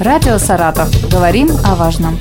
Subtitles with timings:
[0.00, 0.88] Радио «Саратов».
[1.10, 2.16] Говорим о важном.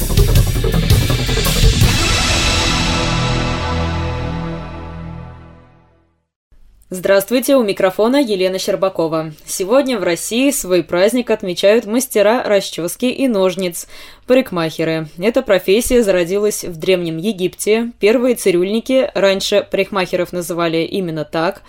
[6.90, 9.32] Здравствуйте, у микрофона Елена Щербакова.
[9.46, 13.88] Сегодня в России свой праздник отмечают мастера расчески и ножниц,
[14.26, 15.10] парикмахеры.
[15.20, 17.92] Эта профессия зародилась в Древнем Египте.
[18.00, 21.62] Первые цирюльники, раньше парикмахеров называли именно так,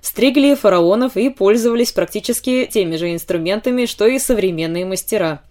[0.00, 5.42] стригли фараонов и пользовались практически теми же инструментами, что и современные мастера.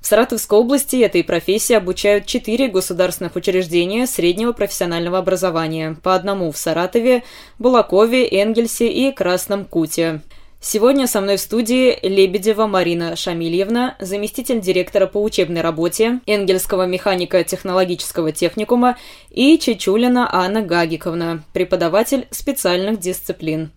[0.00, 6.56] В Саратовской области этой профессии обучают четыре государственных учреждения среднего профессионального образования, по одному в
[6.56, 7.24] Саратове,
[7.58, 10.20] Булакове, Энгельсе и Красном Куте.
[10.60, 18.32] Сегодня со мной в студии Лебедева Марина Шамильевна, заместитель директора по учебной работе Энгельского механико-технологического
[18.32, 18.98] техникума
[19.30, 23.70] и Чечулина Анна Гагиковна, преподаватель специальных дисциплин.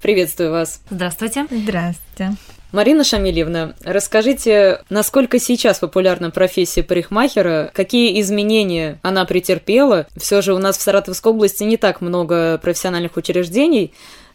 [0.00, 0.80] Приветствую вас.
[0.88, 1.46] Здравствуйте.
[1.50, 2.36] Здравствуйте.
[2.72, 10.06] Марина Шамильевна, расскажите, насколько сейчас популярна профессия парикмахера, какие изменения она претерпела?
[10.16, 13.92] Все же у нас в Саратовской области не так много профессиональных учреждений,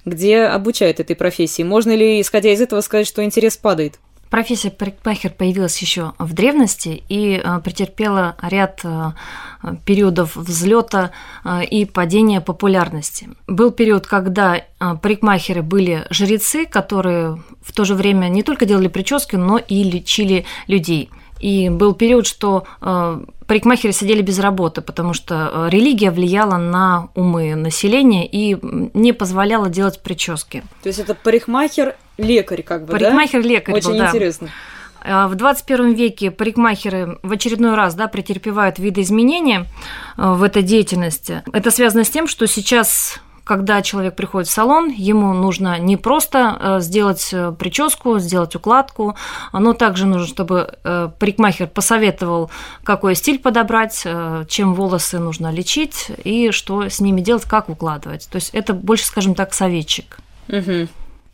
[0.08, 1.64] где обучают этой профессии.
[1.64, 4.00] Можно ли, исходя из этого, сказать, что интерес падает?
[4.30, 9.12] Профессия парикмахер появилась еще в древности и э, претерпела ряд э,
[9.86, 11.12] периодов взлета
[11.46, 13.30] э, и падения популярности.
[13.48, 19.38] Был период, когда парикмахеры были жрецы, которые в то же время не только делали прически,
[19.38, 21.10] но и лечили людей.
[21.40, 28.28] И был период, что парикмахеры сидели без работы, потому что религия влияла на умы населения
[28.28, 28.58] и
[28.94, 30.64] не позволяла делать прически.
[30.84, 33.78] То есть это парикмахер лекарь, как бы, Парикмахер-лекарь да?
[33.78, 34.48] Очень был, интересно.
[34.48, 34.54] Да.
[35.28, 39.62] В 21 веке парикмахеры в очередной раз да, претерпевают видоизменения
[40.18, 41.44] э, в этой деятельности.
[41.54, 46.58] Это связано с тем, что сейчас когда человек приходит в салон, ему нужно не просто
[46.60, 49.16] э, сделать э, прическу, сделать укладку,
[49.54, 50.78] но также нужно, чтобы
[51.20, 52.52] парикмахер посоветовал,
[52.84, 54.06] какой стиль подобрать,
[54.48, 58.28] чем волосы нужно лечить и что с ними делать, как укладывать.
[58.30, 60.18] То есть это больше, скажем так, советчик.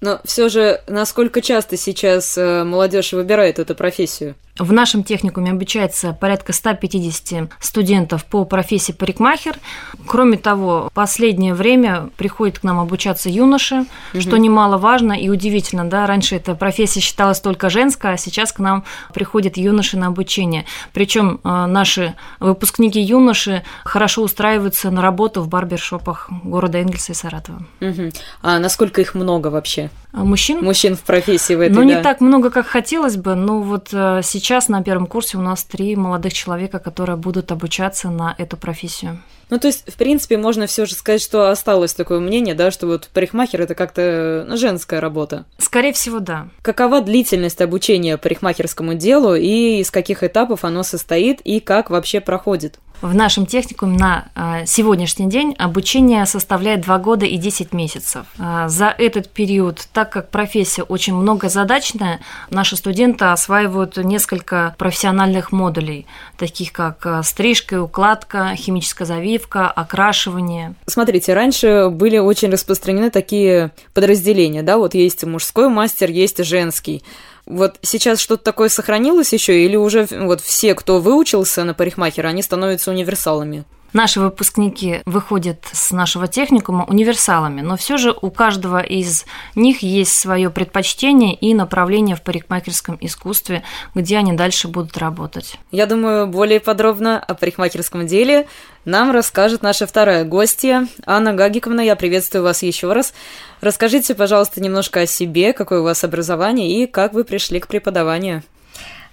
[0.04, 4.36] Но все же, насколько часто сейчас э, молодежь выбирает эту профессию?
[4.60, 9.58] В нашем техникуме обучается порядка 150 студентов по профессии парикмахер.
[10.06, 14.22] Кроме того, в последнее время приходят к нам обучаться юноши, угу.
[14.22, 15.90] что немаловажно и удивительно.
[15.90, 16.06] Да?
[16.06, 20.66] Раньше эта профессия считалась только женская, а сейчас к нам приходят юноши на обучение.
[20.94, 27.64] Причем э, наши выпускники юноши хорошо устраиваются на работу в барбершопах города Энгельса и Саратова.
[27.82, 28.12] Угу.
[28.44, 29.90] А насколько их много вообще?
[30.14, 30.64] А мужчин?
[30.64, 34.22] Мужчин в профессии в этой, Ну, не так много, как хотелось бы, но вот э,
[34.24, 39.20] сейчас на первом курсе у нас три молодых человека, которые будут обучаться на эту профессию.
[39.50, 42.88] Ну, то есть, в принципе, можно все же сказать, что осталось такое мнение, да, что
[42.88, 45.46] вот парикмахер это как-то ну, женская работа.
[45.58, 46.48] Скорее всего, да.
[46.62, 52.80] Какова длительность обучения парикмахерскому делу и из каких этапов оно состоит и как вообще проходит?
[53.04, 58.26] В нашем техникуме на а, сегодняшний день обучение составляет 2 года и 10 месяцев.
[58.40, 66.08] А, за этот период, так как профессия очень многозадачная, наши студенты осваивают несколько профессиональных модулей,
[66.38, 70.76] таких как а, стрижка, укладка, химическая завивка, окрашивание.
[70.86, 77.04] Смотрите, раньше были очень распространены такие подразделения, да, вот есть мужской мастер, есть женский.
[77.46, 82.42] Вот сейчас что-то такое сохранилось еще, или уже вот все, кто выучился на парикмахера, они
[82.42, 83.66] становятся универсалами?
[83.94, 90.14] Наши выпускники выходят с нашего техникума универсалами, но все же у каждого из них есть
[90.14, 95.60] свое предпочтение и направление в парикмахерском искусстве, где они дальше будут работать.
[95.72, 98.48] Я думаю, более подробно о парикмахерском деле
[98.86, 101.82] нам расскажет наша вторая гостья, Анна Гагиковна.
[101.82, 103.14] Я приветствую вас еще раз.
[103.62, 108.44] Расскажите, пожалуйста, немножко о себе, какое у вас образование и как вы пришли к преподаванию.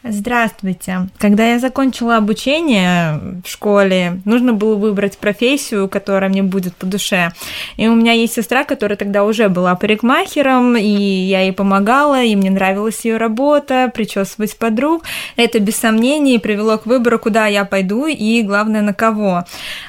[0.02, 1.08] Здравствуйте.
[1.18, 7.32] Когда я закончила обучение в школе, нужно было выбрать профессию, которая мне будет по душе.
[7.76, 12.34] И у меня есть сестра, которая тогда уже была парикмахером, и я ей помогала, и
[12.34, 15.04] мне нравилась ее работа, причесывать подруг.
[15.36, 19.44] Это без сомнений привело к выбору, куда я пойду и, главное, на кого.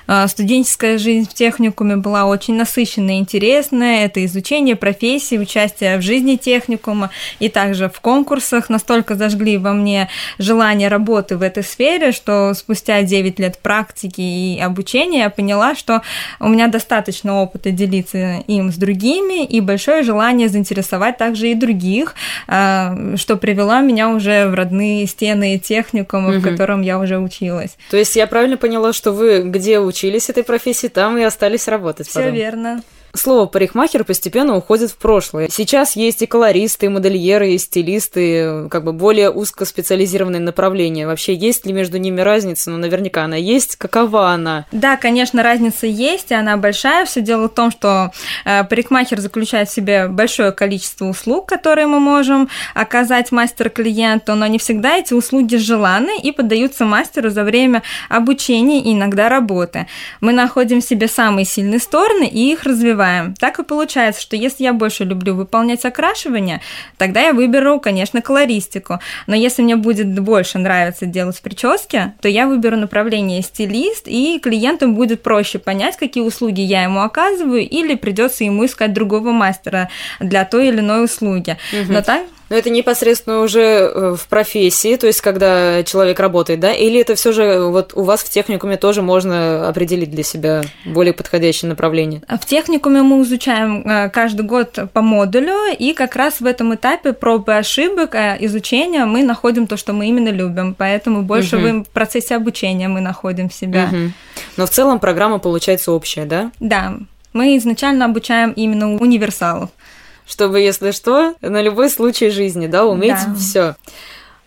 [0.07, 4.03] А, студенческая жизнь в техникуме была очень насыщенная и интересная.
[4.05, 10.00] Это изучение профессии, участие в жизни техникума и также в конкурсах настолько зажгли во мне
[10.37, 16.01] желание работы в этой сфере, что спустя 9 лет практики и обучения я поняла, что
[16.39, 22.15] у меня достаточно опыта делиться им с другими и большое желание заинтересовать также и других,
[22.47, 26.39] а, что привело меня уже в родные стены техникума, угу.
[26.39, 27.77] в котором я уже училась.
[27.89, 32.07] То есть я правильно поняла, что вы где учились этой профессии, там и остались работать?
[32.07, 32.81] Все верно.
[33.13, 35.49] Слово парикмахер постепенно уходит в прошлое.
[35.51, 41.05] Сейчас есть и колористы, и модельеры, и стилисты, как бы более узкоспециализированные направления.
[41.05, 42.71] Вообще есть ли между ними разница?
[42.71, 43.75] Ну, наверняка она есть.
[43.75, 44.65] Какова она?
[44.71, 47.05] Да, конечно, разница есть, и она большая.
[47.05, 48.11] Все дело в том, что
[48.45, 54.57] э, парикмахер заключает в себе большое количество услуг, которые мы можем оказать мастер-клиенту, но не
[54.57, 59.87] всегда эти услуги желаны и поддаются мастеру за время обучения и иногда работы.
[60.21, 63.00] Мы находим в себе самые сильные стороны и их развиваем.
[63.39, 66.61] Так и получается, что если я больше люблю выполнять окрашивание,
[66.97, 68.99] тогда я выберу, конечно, колористику.
[69.27, 74.89] Но если мне будет больше нравиться делать прически, то я выберу направление стилист, и клиенту
[74.89, 79.89] будет проще понять, какие услуги я ему оказываю, или придется ему искать другого мастера
[80.19, 81.57] для той или иной услуги.
[81.73, 81.93] Угу.
[81.93, 82.21] Но так
[82.51, 86.73] но это непосредственно уже э, в профессии, то есть когда человек работает, да?
[86.73, 91.13] Или это все же вот у вас в техникуме тоже можно определить для себя более
[91.13, 92.21] подходящее направление?
[92.27, 97.13] В техникуме мы изучаем э, каждый год по модулю, и как раз в этом этапе
[97.13, 101.85] проб и ошибок э, изучения мы находим то, что мы именно любим, поэтому больше угу.
[101.85, 103.85] в процессе обучения мы находим себя.
[103.85, 104.11] Угу.
[104.57, 106.51] Но в целом программа получается общая, да?
[106.59, 106.97] Да.
[107.31, 109.69] Мы изначально обучаем именно универсалов
[110.31, 113.35] чтобы, если что, на любой случай жизни, да, уметь да.
[113.35, 113.75] все.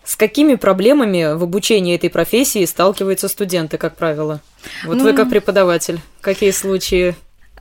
[0.03, 4.41] С какими проблемами в обучении этой профессии сталкиваются студенты, как правило?
[4.87, 7.15] Вот ну, вы как преподаватель, какие случаи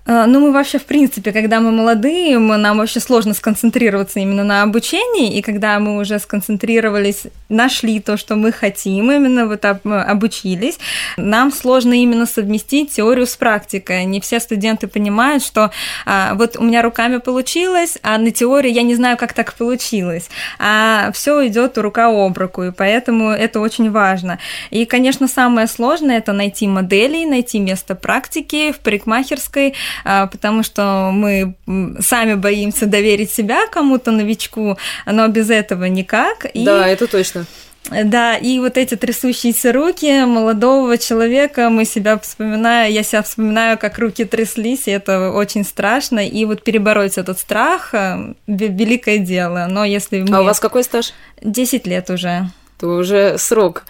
[0.06, 5.38] ну, мы вообще, в принципе, когда мы молодые, нам вообще сложно сконцентрироваться именно на обучении,
[5.38, 10.78] и когда мы уже сконцентрировались, нашли то, что мы хотим, именно вот обучились,
[11.16, 14.04] нам сложно именно совместить теорию с практикой.
[14.06, 15.72] Не все студенты понимают, что
[16.06, 20.30] а, вот у меня руками получилось, а на теории я не знаю, как так получилось.
[20.60, 24.40] А все идет рука об руку, и поэтому это очень важно.
[24.70, 31.56] И, конечно, самое сложное это найти модели, найти место практики в парикмахерской, потому что мы
[32.00, 36.46] сами боимся доверить себя кому-то новичку, но без этого никак.
[36.54, 36.66] И...
[36.66, 37.46] Да, это точно.
[37.90, 44.00] Да, и вот эти трясущиеся руки молодого человека, мы себя вспоминаю, я себя вспоминаю, как
[44.00, 49.84] руки тряслись, и это очень страшно, и вот перебороть этот страх э,– великое дело, но
[49.84, 50.38] если мы...
[50.38, 51.14] А у вас какой стаж?
[51.42, 52.48] Десять лет уже.
[52.80, 53.84] То уже срок.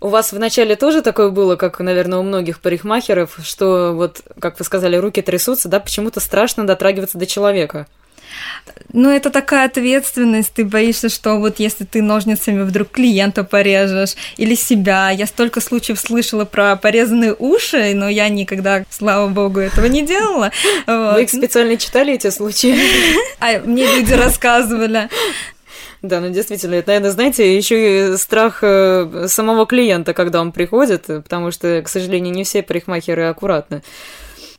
[0.00, 4.64] У вас вначале тоже такое было, как, наверное, у многих парикмахеров, что вот, как вы
[4.64, 7.86] сказали, руки трясутся, да, почему-то страшно дотрагиваться до человека.
[8.92, 14.54] Ну, это такая ответственность, ты боишься, что вот если ты ножницами вдруг клиента порежешь или
[14.54, 15.10] себя.
[15.10, 20.50] Я столько случаев слышала про порезанные уши, но я никогда, слава богу, этого не делала.
[20.86, 22.76] Вы их специально читали, эти случаи?
[23.40, 25.08] А мне люди рассказывали.
[26.02, 31.06] Да, ну действительно, это, наверное, знаете, еще и страх э, самого клиента, когда он приходит,
[31.06, 33.82] потому что, к сожалению, не все парикмахеры аккуратны.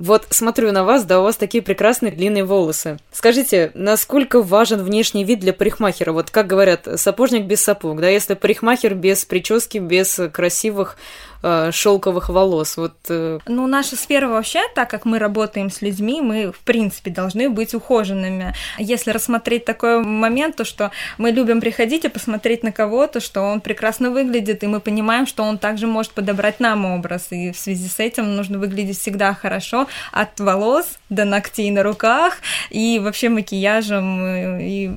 [0.02, 2.98] Вот смотрю на вас, да, у вас такие прекрасные длинные волосы.
[3.12, 6.12] Скажите, насколько важен внешний вид для парикмахера?
[6.12, 10.98] Вот как говорят, сапожник без сапог, да, если парикмахер без прически, без красивых
[11.44, 12.78] э, шелковых волос.
[12.78, 13.40] Вот, э...
[13.48, 17.74] Ну, наша сфера вообще, так как мы работаем с людьми, мы, в принципе, должны быть
[17.74, 18.54] ухоженными.
[18.78, 23.62] Если рассмотреть такой момент, то что мы любим приходить и посмотреть на кого-то, что он
[23.62, 27.28] прекрасно выглядит, и мы понимаем, что он также может подобрать нам образ.
[27.32, 32.38] И в связи с этим нужно выглядеть всегда хорошо, от волос до ногтей на руках,
[32.70, 34.92] и вообще макияжем, э, и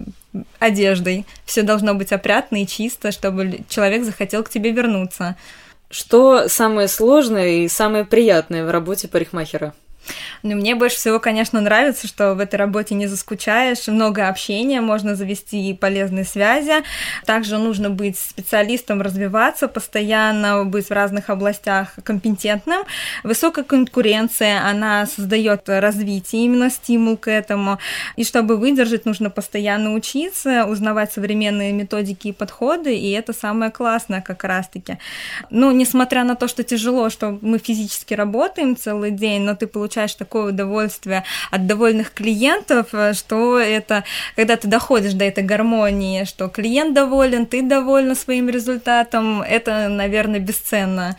[0.58, 1.26] одеждой.
[1.44, 5.36] Все должно быть опрятно и чисто, чтобы человек захотел к тебе вернуться.
[5.90, 9.74] Что самое сложное и самое приятное в работе парикмахера?
[10.42, 15.14] Ну, мне больше всего, конечно, нравится, что в этой работе не заскучаешь, много общения, можно
[15.14, 16.82] завести и полезные связи.
[17.24, 22.82] Также нужно быть специалистом, развиваться постоянно, быть в разных областях компетентным.
[23.22, 27.78] Высокая конкуренция, она создает развитие, именно стимул к этому.
[28.16, 34.20] И чтобы выдержать, нужно постоянно учиться, узнавать современные методики и подходы, и это самое классное
[34.20, 34.98] как раз-таки.
[35.50, 40.14] Ну, несмотря на то, что тяжело, что мы физически работаем целый день, но ты получаешь
[40.24, 44.04] такое удовольствие от довольных клиентов, э, что это,
[44.36, 50.40] когда ты доходишь до этой гармонии, что клиент доволен, ты довольна своим результатом, это, наверное,
[50.40, 51.16] бесценно.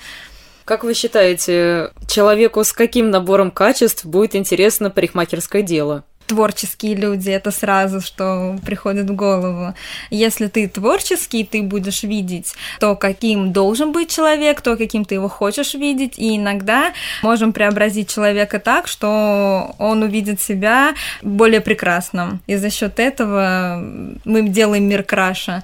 [0.65, 6.03] Как вы считаете, человеку с каким набором качеств будет интересно парикмахерское дело?
[6.27, 9.73] Творческие люди, это сразу, что приходит в голову.
[10.09, 15.29] Если ты творческий, ты будешь видеть то, каким должен быть человек, то, каким ты его
[15.29, 22.41] хочешь видеть, и иногда можем преобразить человека так, что он увидит себя более прекрасным.
[22.47, 23.79] И за счет этого
[24.25, 25.63] мы делаем мир краше.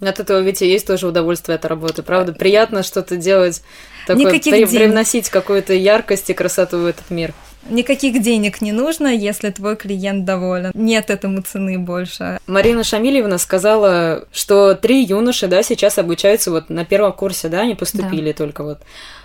[0.00, 2.32] От этого ведь и есть тоже удовольствие от работы, правда?
[2.32, 3.62] Приятно что-то делать,
[4.06, 7.32] такое, Никаких привносить какую-то яркость и красоту в этот мир.
[7.68, 10.72] Никаких денег не нужно, если твой клиент доволен.
[10.74, 12.38] Нет этому цены больше.
[12.46, 17.74] Марина Шамильевна сказала, что три юноши, да, сейчас обучаются вот на первом курсе, да, они
[17.74, 18.38] поступили да.
[18.38, 18.80] только вот.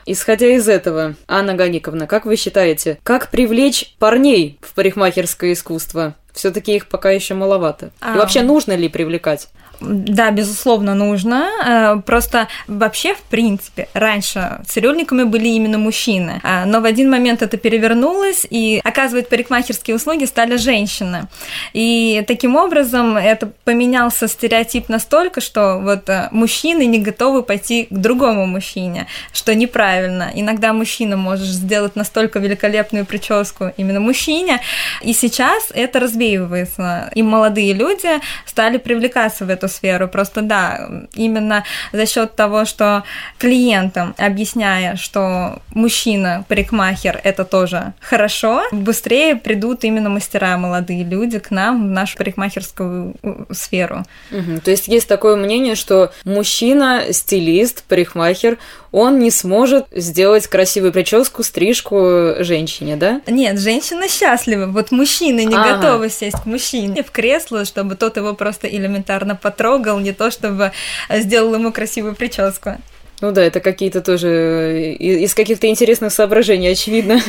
[0.05, 6.15] Исходя из этого, Анна Ганиковна, как вы считаете, как привлечь парней в парикмахерское искусство?
[6.39, 7.91] Все-таки их пока еще маловато.
[7.99, 8.15] А...
[8.15, 9.49] И вообще нужно ли привлекать?
[9.81, 11.49] Да, безусловно, нужно.
[11.65, 16.41] Э, просто вообще, в принципе, раньше цирюльниками были именно мужчины.
[16.43, 21.27] А, но в один момент это перевернулось, и оказывать парикмахерские услуги стали женщины.
[21.73, 27.93] И таким образом это поменялся стереотип настолько, что вот э, мужчины не готовы пойти к
[27.93, 30.31] другому мужчине, что неправильно.
[30.35, 34.59] Иногда мужчина может сделать настолько великолепную прическу именно мужчине,
[35.01, 37.09] и сейчас это развеивается.
[37.15, 40.07] И молодые люди стали привлекаться в эту сферу.
[40.07, 43.03] Просто да, именно за счет того, что
[43.37, 51.51] клиентам объясняя, что мужчина, парикмахер, это тоже хорошо, быстрее придут именно мастера, молодые люди к
[51.51, 53.15] нам в нашу парикмахерскую
[53.51, 54.05] сферу.
[54.31, 54.61] Угу.
[54.63, 58.57] То есть есть такое мнение, что мужчина, стилист, парикмахер,
[58.91, 63.21] он не сможет сделать красивую прическу, стрижку женщине, да?
[63.27, 64.65] Нет, женщина счастлива.
[64.67, 65.77] Вот мужчина не ага.
[65.77, 70.71] готовы сесть к мужчине в кресло, чтобы тот его просто элементарно потрогал, не то чтобы
[71.09, 72.77] сделал ему красивую прическу.
[73.21, 77.19] Ну да, это какие-то тоже э, из каких-то интересных соображений, очевидно.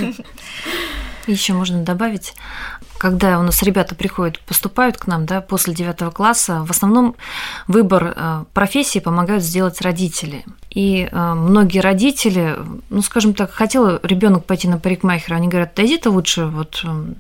[1.27, 2.33] Еще можно добавить,
[3.01, 7.17] когда у нас ребята приходят, поступают к нам, да, после девятого класса, в основном
[7.67, 10.45] выбор э, профессии помогают сделать родители.
[10.69, 12.59] И э, многие родители,
[12.91, 16.83] ну, скажем так, хотел ребенок пойти на парикмахера, они говорят, да иди ты лучше вот
[16.85, 17.17] эм,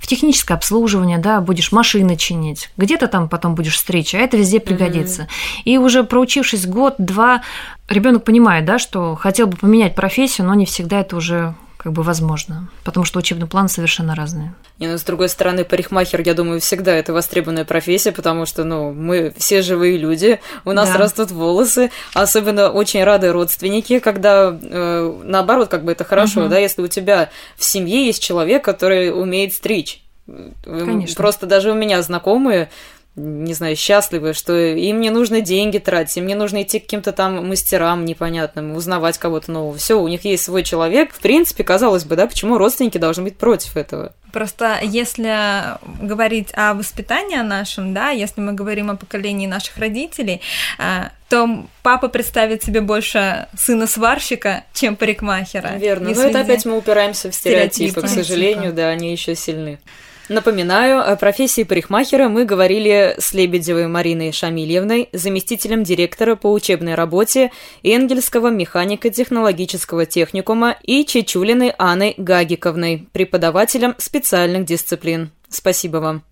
[0.00, 4.58] в техническое обслуживание, да, будешь машины чинить, где-то там потом будешь встреча, а это везде
[4.58, 5.22] пригодится.
[5.22, 5.62] Mm-hmm.
[5.66, 7.42] И уже проучившись год-два,
[7.88, 12.02] ребенок понимает, да, что хотел бы поменять профессию, но не всегда это уже как бы
[12.02, 14.50] возможно, потому что учебный план совершенно разный.
[14.78, 18.92] Не, ну, с другой стороны, парикмахер, я думаю, всегда это востребованная профессия, потому что, ну,
[18.92, 20.98] мы все живые люди, у нас да.
[20.98, 26.50] растут волосы, особенно очень рады родственники, когда, э, наоборот, как бы это хорошо, угу.
[26.50, 30.02] да, если у тебя в семье есть человек, который умеет стричь.
[30.62, 31.16] Конечно.
[31.16, 32.68] Просто даже у меня знакомые,
[33.20, 37.12] не знаю, счастливы, что им не нужно деньги тратить, им не нужно идти к каким-то
[37.12, 39.76] там мастерам непонятным, узнавать кого-то нового.
[39.76, 41.12] Все, у них есть свой человек.
[41.12, 44.12] В принципе, казалось бы, да, почему родственники должны быть против этого?
[44.32, 50.40] Просто если говорить о воспитании нашем, да, если мы говорим о поколении наших родителей,
[50.78, 55.76] а, то папа представит себе больше сына сварщика, чем парикмахера.
[55.76, 56.10] Верно.
[56.10, 58.06] Но это опять мы упираемся в стереотипы, стереотипы.
[58.06, 59.78] к сожалению, да, они еще сильны.
[60.30, 67.50] Напоминаю, о профессии парикмахера мы говорили с Лебедевой Мариной Шамильевной, заместителем директора по учебной работе
[67.82, 75.32] Энгельского механико-технологического техникума и Чечулиной Анной Гагиковной, преподавателем специальных дисциплин.
[75.48, 76.22] Спасибо вам.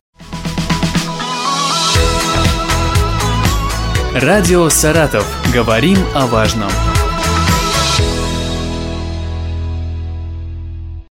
[4.15, 5.27] Радио «Саратов».
[5.53, 6.71] Говорим о важном.